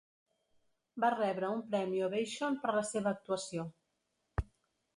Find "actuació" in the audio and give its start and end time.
3.17-3.69